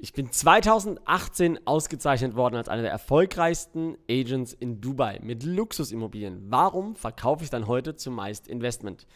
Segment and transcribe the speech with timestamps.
[0.00, 6.42] Ich bin 2018 ausgezeichnet worden als einer der erfolgreichsten Agents in Dubai mit Luxusimmobilien.
[6.50, 9.06] Warum verkaufe ich dann heute zumeist Investment?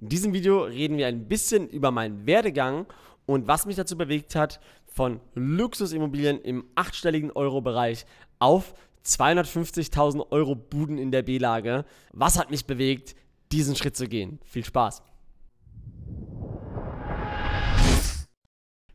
[0.00, 2.86] In diesem Video reden wir ein bisschen über meinen Werdegang
[3.26, 8.04] und was mich dazu bewegt hat, von Luxusimmobilien im achtstelligen Euro-Bereich
[8.38, 8.74] auf
[9.04, 11.84] 250.000 Euro Buden in der B-Lage.
[12.12, 13.14] Was hat mich bewegt,
[13.52, 14.40] diesen Schritt zu gehen?
[14.44, 15.02] Viel Spaß!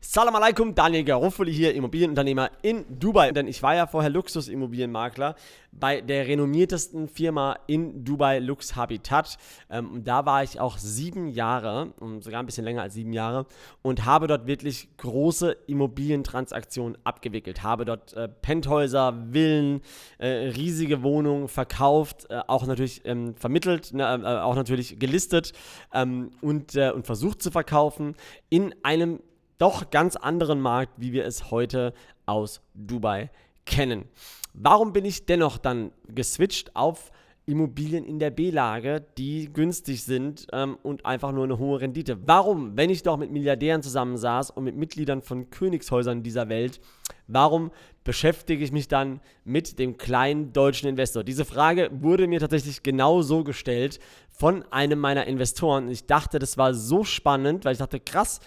[0.02, 3.32] Salam alaikum, Daniel Garofoli hier, Immobilienunternehmer in Dubai.
[3.32, 5.36] Denn ich war ja vorher Luxusimmobilienmakler
[5.72, 9.36] bei der renommiertesten Firma in Dubai, Lux Habitat.
[9.68, 13.44] Ähm, da war ich auch sieben Jahre, sogar ein bisschen länger als sieben Jahre,
[13.82, 17.62] und habe dort wirklich große Immobilientransaktionen abgewickelt.
[17.62, 19.82] Habe dort äh, Penthäuser, Villen,
[20.16, 25.52] äh, riesige Wohnungen verkauft, äh, auch natürlich ähm, vermittelt, ne, äh, auch natürlich gelistet
[25.92, 28.16] ähm, und, äh, und versucht zu verkaufen
[28.48, 29.20] in einem
[29.60, 31.92] doch ganz anderen Markt, wie wir es heute
[32.26, 33.30] aus Dubai
[33.66, 34.06] kennen.
[34.54, 37.12] Warum bin ich dennoch dann geswitcht auf
[37.50, 42.18] Immobilien in der B-Lage, die günstig sind ähm, und einfach nur eine hohe Rendite.
[42.26, 46.80] Warum, wenn ich doch mit Milliardären zusammensaß und mit Mitgliedern von Königshäusern dieser Welt,
[47.26, 47.72] warum
[48.04, 51.24] beschäftige ich mich dann mit dem kleinen deutschen Investor?
[51.24, 53.98] Diese Frage wurde mir tatsächlich genau so gestellt
[54.30, 55.88] von einem meiner Investoren.
[55.88, 58.40] Ich dachte, das war so spannend, weil ich dachte, krass,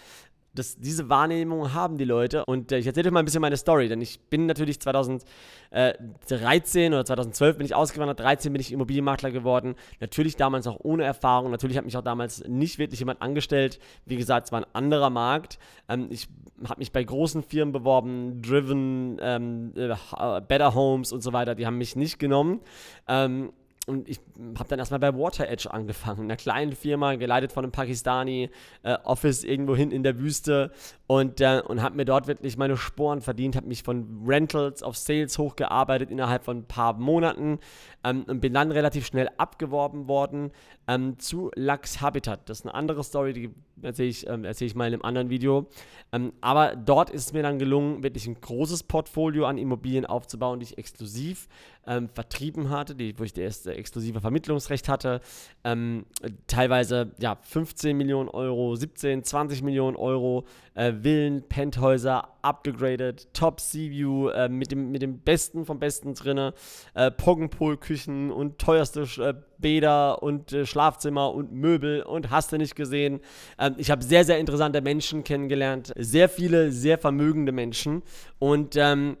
[0.54, 2.44] das, diese Wahrnehmung haben die Leute.
[2.44, 6.92] Und äh, ich erzähle euch mal ein bisschen meine Story, denn ich bin natürlich 2013
[6.92, 9.74] oder 2012 bin ich ausgewandert, 13 bin ich Immobilienmakler geworden.
[10.00, 11.50] Natürlich damals auch ohne Erfahrung.
[11.50, 13.78] Natürlich hat mich auch damals nicht wirklich jemand angestellt.
[14.06, 15.58] Wie gesagt, es war ein anderer Markt.
[15.88, 16.28] Ähm, ich
[16.68, 21.54] habe mich bei großen Firmen beworben, Driven, ähm, äh, Better Homes und so weiter.
[21.54, 22.60] Die haben mich nicht genommen.
[23.08, 23.52] Ähm,
[23.86, 24.18] und ich
[24.58, 28.50] habe dann erstmal bei Water Edge angefangen, einer kleinen Firma, geleitet von einem Pakistani,
[28.82, 30.72] äh, Office irgendwo hinten in der Wüste
[31.06, 34.96] und, äh, und habe mir dort wirklich meine Sporen verdient, habe mich von Rentals auf
[34.96, 37.58] Sales hochgearbeitet innerhalb von ein paar Monaten
[38.04, 40.50] ähm, und bin dann relativ schnell abgeworben worden
[40.88, 42.48] ähm, zu Lux Habitat.
[42.48, 43.50] Das ist eine andere Story, die
[43.82, 45.66] erzähle ich, ähm, erzähl ich mal in einem anderen Video.
[46.12, 50.60] Ähm, aber dort ist es mir dann gelungen, wirklich ein großes Portfolio an Immobilien aufzubauen,
[50.60, 51.48] die ich exklusiv
[51.86, 55.20] ähm, vertrieben hatte, die, wo ich das erste exklusive Vermittlungsrecht hatte.
[55.64, 56.06] Ähm,
[56.46, 64.28] teilweise ja, 15 Millionen Euro, 17, 20 Millionen Euro, äh, Villen, Penthäuser, upgegradet, Top Sea-View,
[64.28, 66.52] äh, mit, dem, mit dem Besten vom Besten drin,
[66.94, 72.76] äh, Poggenpol-Küchen und teuerste äh, Bäder und äh, Schlafzimmer und Möbel und hast du nicht
[72.76, 73.20] gesehen.
[73.58, 78.02] Ähm, ich habe sehr, sehr interessante Menschen kennengelernt, sehr viele, sehr vermögende Menschen
[78.38, 79.16] und ähm,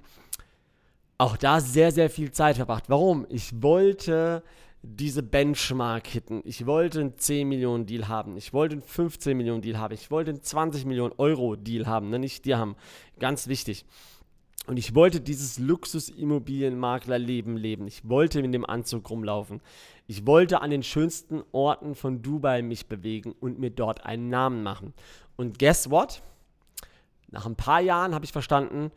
[1.18, 2.84] auch da sehr, sehr viel Zeit verbracht.
[2.88, 3.26] Warum?
[3.28, 4.42] Ich wollte
[4.82, 6.42] diese Benchmark hitten.
[6.44, 8.36] Ich wollte einen 10 Millionen Deal haben.
[8.36, 9.94] Ich wollte einen 15 Millionen Deal haben.
[9.94, 12.10] Ich wollte einen 20 Millionen Euro Deal haben.
[12.10, 12.18] Ne?
[12.18, 12.76] Nicht die haben.
[13.18, 13.86] Ganz wichtig.
[14.66, 17.86] Und ich wollte dieses Luxus-Immobilienmakler-Leben leben.
[17.86, 19.60] Ich wollte in dem Anzug rumlaufen.
[20.06, 24.62] Ich wollte an den schönsten Orten von Dubai mich bewegen und mir dort einen Namen
[24.62, 24.94] machen.
[25.36, 26.22] Und guess what?
[27.30, 28.90] Nach ein paar Jahren habe ich verstanden,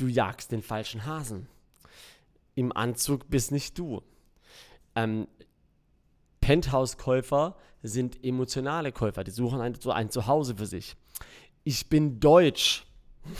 [0.00, 1.46] du jagst den falschen Hasen.
[2.54, 4.02] Im Anzug bist nicht du.
[4.94, 5.28] Ähm,
[6.40, 10.96] Penthouse-Käufer sind emotionale Käufer, die suchen ein, so ein Zuhause für sich.
[11.64, 12.86] Ich bin deutsch.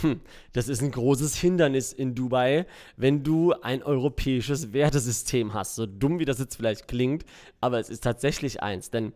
[0.02, 0.20] Hm,
[0.52, 2.66] das ist ein großes Hindernis in Dubai,
[2.96, 5.74] wenn du ein europäisches Wertesystem hast.
[5.74, 7.24] So dumm wie das jetzt vielleicht klingt,
[7.62, 8.90] aber es ist tatsächlich eins.
[8.90, 9.14] Denn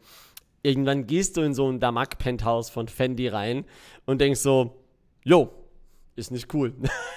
[0.62, 3.66] irgendwann gehst du in so ein Damak-Penthouse von Fendi rein
[4.06, 4.82] und denkst so,
[5.22, 5.52] jo,
[6.16, 6.74] ist nicht cool.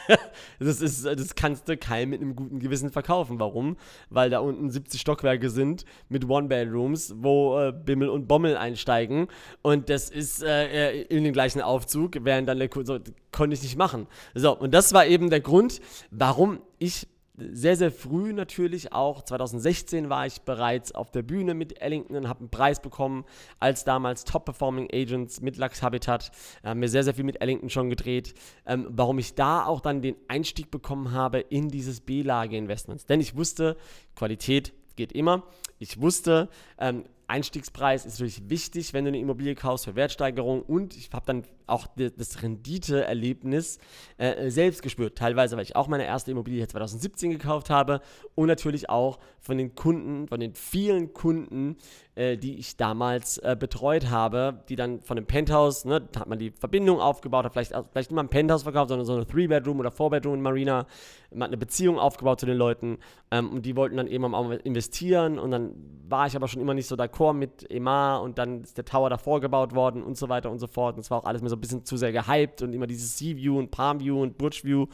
[0.59, 3.39] das, ist, das kannst du keinem mit einem guten Gewissen verkaufen.
[3.39, 3.77] Warum?
[4.09, 9.27] Weil da unten 70 Stockwerke sind mit One-Bedrooms, wo äh, Bimmel und Bommel einsteigen.
[9.61, 12.99] Und das ist äh, in den gleichen Aufzug, während dann der so,
[13.31, 14.07] konnte ich nicht machen.
[14.33, 15.79] So, und das war eben der Grund,
[16.11, 21.81] warum ich sehr, sehr früh natürlich auch, 2016 war ich bereits auf der Bühne mit
[21.81, 23.25] Ellington und habe einen Preis bekommen
[23.59, 26.31] als damals Top-Performing Agents mit Lux Habitat.
[26.63, 28.33] Haben mir sehr, sehr viel mit Ellington schon gedreht.
[28.65, 33.05] Ähm, warum ich da auch dann den Einstieg bekommen habe in dieses B-Lage-Investments.
[33.05, 33.77] Denn ich wusste,
[34.15, 35.43] Qualität geht immer.
[35.77, 40.95] Ich wusste, ähm, Einstiegspreis ist natürlich wichtig, wenn du eine Immobilie kaufst für Wertsteigerung und
[40.95, 43.77] ich habe dann auch das Rendite-Erlebnis
[44.17, 45.17] äh, selbst gespürt.
[45.17, 48.01] Teilweise, weil ich auch meine erste Immobilie 2017 gekauft habe
[48.35, 51.77] und natürlich auch von den Kunden, von den vielen Kunden,
[52.15, 56.27] äh, die ich damals äh, betreut habe, die dann von dem Penthouse, ne, da hat
[56.27, 59.27] man die Verbindung aufgebaut, hat vielleicht, vielleicht nicht mal ein Penthouse verkauft, sondern so eine
[59.27, 60.87] Three-Bedroom oder Four-Bedroom in Marina.
[61.31, 62.97] Man hat eine Beziehung aufgebaut zu den Leuten
[63.31, 65.73] ähm, und die wollten dann eben auch investieren und dann
[66.09, 69.09] war ich aber schon immer nicht so d'accord mit Emar und dann ist der Tower
[69.09, 71.49] davor gebaut worden und so weiter und so fort und es war auch alles mir
[71.49, 74.37] so ein bisschen zu sehr gehypt und immer dieses Sea View und Palm View und
[74.37, 74.87] Burj View.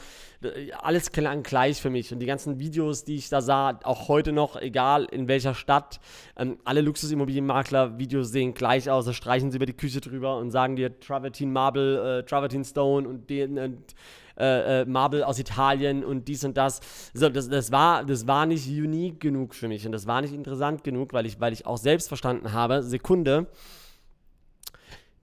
[0.82, 2.12] Alles klang gleich für mich.
[2.12, 6.00] Und die ganzen Videos, die ich da sah, auch heute noch, egal in welcher Stadt,
[6.38, 9.06] ähm, alle Luxusimmobilienmakler-Videos sehen gleich aus.
[9.06, 13.08] Da streichen sie über die Küche drüber und sagen dir Travertine Marble, äh, Travertine Stone
[13.08, 13.60] und den.
[13.60, 13.96] Und
[14.36, 16.80] äh, äh, Marble aus Italien und dies und das.
[17.14, 20.34] So, das, das, war, das war nicht unique genug für mich und das war nicht
[20.34, 23.48] interessant genug, weil ich, weil ich auch selbst verstanden habe, Sekunde,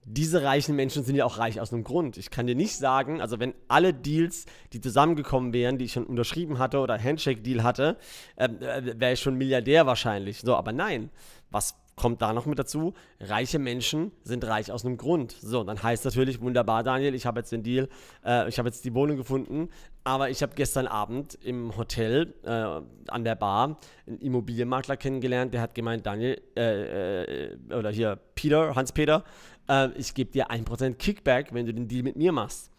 [0.03, 2.17] diese reichen Menschen sind ja auch reich aus einem Grund.
[2.17, 6.05] Ich kann dir nicht sagen, also wenn alle Deals, die zusammengekommen wären, die ich schon
[6.05, 7.97] unterschrieben hatte oder Handshake-Deal hatte,
[8.37, 10.41] ähm, äh, wäre ich schon Milliardär wahrscheinlich.
[10.41, 11.09] So, aber nein.
[11.51, 12.93] Was kommt da noch mit dazu?
[13.19, 15.35] Reiche Menschen sind reich aus einem Grund.
[15.39, 17.89] So, dann heißt natürlich, wunderbar, Daniel, ich habe jetzt den Deal,
[18.25, 19.69] äh, ich habe jetzt die Wohnung gefunden,
[20.03, 23.77] aber ich habe gestern Abend im Hotel äh, an der Bar
[24.07, 29.23] einen Immobilienmakler kennengelernt, der hat gemeint, Daniel, äh, äh oder hier Peter, Hans-Peter,
[29.71, 32.69] äh, ich gebe dir 1% Kickback, wenn du den Deal mit mir machst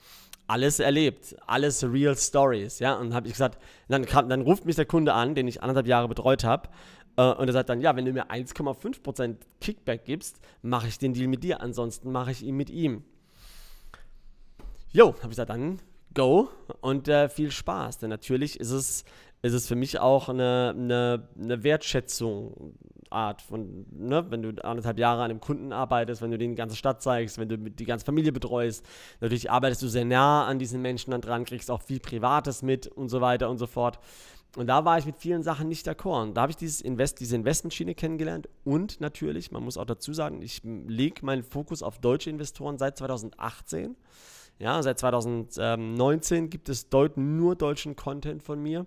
[0.49, 2.95] alles erlebt, alles real stories, ja.
[2.95, 3.59] Und habe ich gesagt,
[3.89, 6.69] dann, kam, dann ruft mich der Kunde an, den ich anderthalb Jahre betreut habe,
[7.17, 11.15] äh, und er sagt dann, ja, wenn du mir 1,5% Kickback gibst, mache ich den
[11.15, 13.05] Deal mit dir, ansonsten mache ich ihn mit ihm.
[14.93, 15.81] Jo, habe ich gesagt, dann
[16.15, 16.51] go
[16.81, 17.99] und äh, viel Spaß.
[17.99, 19.05] Denn natürlich ist es,
[19.41, 22.75] ist es für mich auch eine, eine, eine Wertschätzung,
[23.13, 26.57] Art von, ne, wenn du anderthalb Jahre an einem Kunden arbeitest, wenn du den die
[26.57, 28.85] ganze Stadt zeigst, wenn du die ganze Familie betreust,
[29.21, 32.87] natürlich arbeitest du sehr nah an diesen Menschen dann dran, kriegst auch viel Privates mit
[32.87, 33.99] und so weiter und so fort.
[34.57, 36.23] Und da war ich mit vielen Sachen nicht d'accord.
[36.23, 38.49] Und da habe ich dieses Invest, diese Investmentschiene kennengelernt.
[38.65, 42.99] Und natürlich, man muss auch dazu sagen, ich lege meinen Fokus auf deutsche Investoren seit
[42.99, 43.97] 2018.
[44.59, 48.87] Ja, seit 2019 gibt es deut nur deutschen Content von mir.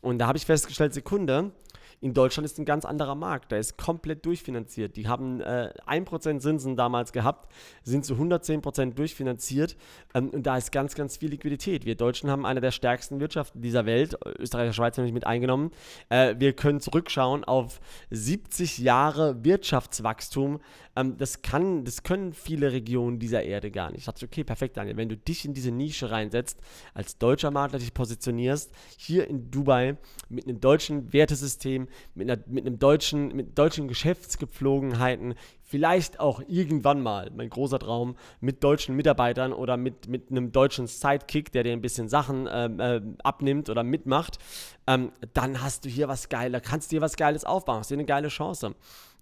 [0.00, 1.52] Und da habe ich festgestellt, Sekunde,
[2.00, 3.52] in Deutschland ist ein ganz anderer Markt.
[3.52, 4.96] Der ist komplett durchfinanziert.
[4.96, 7.52] Die haben äh, 1% Zinsen damals gehabt,
[7.82, 9.76] sind zu 110% durchfinanziert.
[10.14, 11.84] Ähm, und da ist ganz, ganz viel Liquidität.
[11.84, 14.16] Wir Deutschen haben eine der stärksten Wirtschaften dieser Welt.
[14.38, 15.70] Österreich und Schweiz nämlich mit eingenommen.
[16.08, 17.80] Äh, wir können zurückschauen auf
[18.10, 20.60] 70 Jahre Wirtschaftswachstum.
[20.96, 24.00] Ähm, das, kann, das können viele Regionen dieser Erde gar nicht.
[24.00, 24.96] Ich dachte, okay, perfekt, Daniel.
[24.96, 26.60] Wenn du dich in diese Nische reinsetzt,
[26.94, 29.96] als deutscher Makler dich positionierst, hier in Dubai
[30.28, 31.83] mit einem deutschen Wertesystem,
[32.14, 38.16] mit, einer, mit einem deutschen, mit deutschen Geschäftsgepflogenheiten, vielleicht auch irgendwann mal, mein großer Traum,
[38.40, 42.80] mit deutschen Mitarbeitern oder mit, mit einem deutschen Sidekick, der dir ein bisschen Sachen ähm,
[42.80, 44.38] äh, abnimmt oder mitmacht,
[44.86, 47.94] ähm, dann hast du hier was Geiles, kannst du hier was Geiles aufbauen, hast du
[47.94, 48.74] eine geile Chance.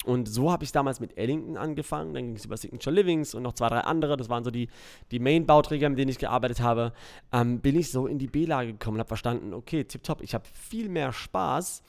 [0.05, 3.45] Und so habe ich damals mit Ellington angefangen, dann ging es über Signature Livings und
[3.45, 4.69] noch zwei, drei andere, das waren so die,
[5.13, 6.93] die Main-Bauträger, mit denen ich gearbeitet habe,
[7.33, 10.45] ähm, bin ich so in die B-Lage gekommen und habe verstanden, okay, tipptopp, ich habe
[10.53, 11.83] viel mehr Spaß,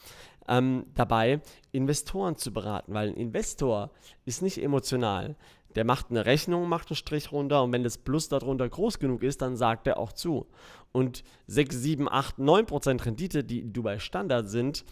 [0.48, 1.42] ähm, dabei,
[1.72, 3.92] Investoren zu beraten, weil ein Investor
[4.26, 5.36] ist nicht emotional.
[5.76, 9.24] Der macht eine Rechnung, macht einen Strich runter und wenn das Plus darunter groß genug
[9.24, 10.46] ist, dann sagt er auch zu.
[10.92, 14.86] Und 6, 7, 8, 9 Prozent Rendite, die in Dubai Standard sind,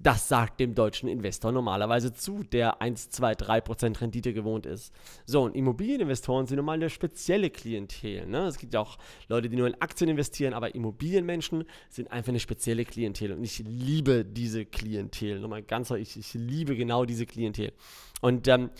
[0.00, 4.92] das sagt dem deutschen Investor normalerweise zu, der 1, 2, 3 Prozent Rendite gewohnt ist.
[5.26, 8.26] So, und Immobilieninvestoren sind normal eine spezielle Klientel.
[8.26, 8.46] Ne?
[8.46, 8.98] Es gibt ja auch
[9.28, 13.32] Leute, die nur in Aktien investieren, aber Immobilienmenschen sind einfach eine spezielle Klientel.
[13.32, 15.40] Und ich liebe diese Klientel.
[15.40, 17.72] Nochmal ganz ich, ich liebe genau diese Klientel.
[18.20, 18.70] Und ähm,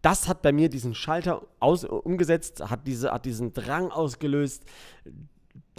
[0.00, 4.64] das hat bei mir diesen Schalter aus, umgesetzt, hat, diese, hat diesen Drang ausgelöst,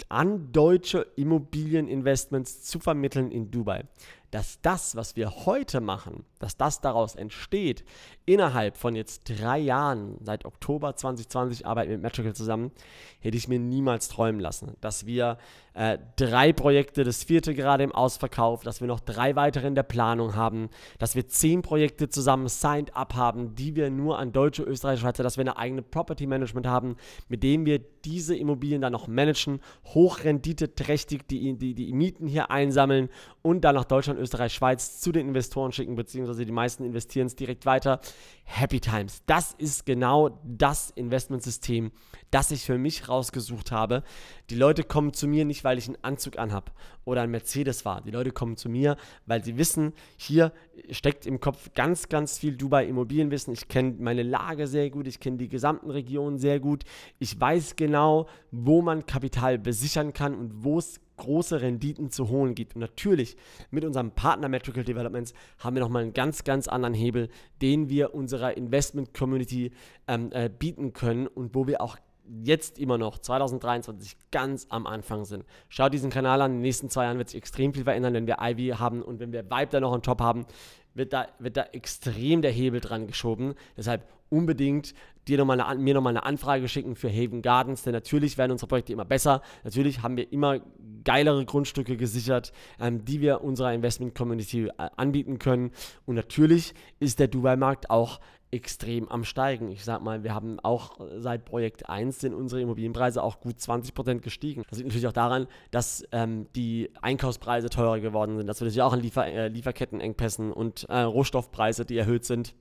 [0.08, 3.84] an deutsche Immobilieninvestments zu vermitteln in Dubai
[4.30, 7.84] dass das, was wir heute machen, dass das daraus entsteht,
[8.26, 12.72] innerhalb von jetzt drei Jahren, seit Oktober 2020 arbeiten wir mit Metrical zusammen,
[13.20, 14.76] hätte ich mir niemals träumen lassen.
[14.80, 15.38] Dass wir
[15.74, 19.82] äh, drei Projekte, das vierte gerade im Ausverkauf, dass wir noch drei weitere in der
[19.82, 20.68] Planung haben,
[20.98, 25.22] dass wir zehn Projekte zusammen signed up haben, die wir nur an deutsche, österreichische Schweizer,
[25.22, 26.96] dass wir eine eigene Property Management haben,
[27.28, 29.60] mit dem wir diese Immobilien dann noch managen,
[29.94, 33.08] hochrendite-trächtig die, die, die Mieten hier einsammeln
[33.42, 37.36] und dann nach Deutschland, Österreich, Schweiz zu den Investoren schicken, beziehungsweise die meisten investieren es
[37.36, 38.00] direkt weiter.
[38.44, 39.22] Happy Times.
[39.26, 41.92] Das ist genau das Investmentsystem,
[42.30, 44.02] das ich für mich rausgesucht habe.
[44.50, 46.72] Die Leute kommen zu mir nicht, weil ich einen Anzug anhab
[47.04, 48.00] oder ein Mercedes war.
[48.00, 48.96] Die Leute kommen zu mir,
[49.26, 50.52] weil sie wissen, hier
[50.90, 53.52] steckt im Kopf ganz, ganz viel Dubai Immobilienwissen.
[53.52, 56.84] Ich kenne meine Lage sehr gut, ich kenne die gesamten Regionen sehr gut.
[57.18, 62.54] Ich weiß genau, wo man Kapital besichern kann und wo es große Renditen zu holen
[62.54, 62.74] gibt.
[62.74, 63.36] Und natürlich
[63.70, 67.28] mit unserem Partner Metrical Developments haben wir nochmal einen ganz, ganz anderen Hebel,
[67.62, 69.70] den wir unserer Investment Community
[70.08, 71.96] ähm, äh, bieten können und wo wir auch
[72.42, 75.44] jetzt immer noch 2023 ganz am Anfang sind.
[75.68, 78.26] Schaut diesen Kanal an, in den nächsten zwei Jahren wird sich extrem viel verändern, wenn
[78.26, 80.46] wir Ivy haben und wenn wir Vibe da noch on top haben,
[80.94, 83.54] wird da, wird da extrem der Hebel dran geschoben.
[83.76, 84.94] Deshalb unbedingt
[85.28, 88.52] dir noch mal eine, mir nochmal eine Anfrage schicken für Haven Gardens, denn natürlich werden
[88.52, 89.42] unsere Projekte immer besser.
[89.64, 90.60] Natürlich haben wir immer
[91.04, 95.72] geilere Grundstücke gesichert, ähm, die wir unserer Investment-Community äh, anbieten können.
[96.06, 98.20] Und natürlich ist der Dubai-Markt auch
[98.52, 99.70] extrem am Steigen.
[99.70, 104.20] Ich sag mal, wir haben auch seit Projekt 1 sind unsere Immobilienpreise auch gut 20%
[104.20, 104.64] gestiegen.
[104.68, 108.82] Das liegt natürlich auch daran, dass ähm, die Einkaufspreise teurer geworden sind, dass wir natürlich
[108.82, 112.54] auch an Liefer äh, Lieferkettenengpässen und äh, Rohstoffpreise, die erhöht sind,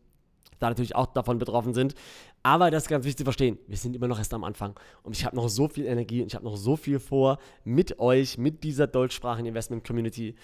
[0.59, 1.95] da natürlich auch davon betroffen sind.
[2.43, 3.57] Aber das ist ganz wichtig zu verstehen.
[3.67, 4.79] Wir sind immer noch erst am Anfang.
[5.03, 7.99] Und ich habe noch so viel Energie und ich habe noch so viel vor mit
[7.99, 10.35] euch, mit dieser deutschsprachigen Investment Community.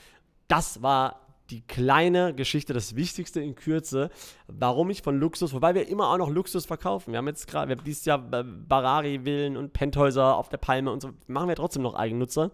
[0.48, 4.10] Das war die kleine Geschichte, das Wichtigste in Kürze,
[4.48, 7.12] warum ich von Luxus, wobei wir immer auch noch Luxus verkaufen.
[7.12, 11.02] Wir haben jetzt gerade, wir haben dieses Jahr Barari-Villen und Penthäuser auf der Palme und
[11.02, 12.52] so, machen wir trotzdem noch Eigennutzer.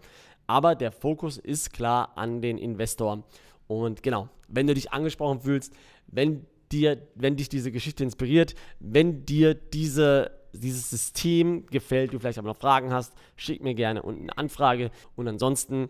[0.47, 3.23] Aber der Fokus ist klar an den Investor.
[3.67, 5.73] Und genau, wenn du dich angesprochen fühlst,
[6.07, 12.37] wenn dir, wenn dich diese Geschichte inspiriert, wenn dir diese, dieses System gefällt, du vielleicht
[12.37, 14.91] aber noch Fragen hast, schick mir gerne unten eine Anfrage.
[15.15, 15.89] Und ansonsten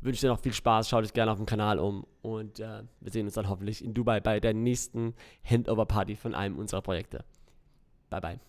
[0.00, 3.12] wünsche dir noch viel Spaß, schau dich gerne auf dem Kanal um und äh, wir
[3.12, 5.14] sehen uns dann hoffentlich in Dubai bei der nächsten
[5.44, 7.24] Handover-Party von einem unserer Projekte.
[8.10, 8.40] Bye bye.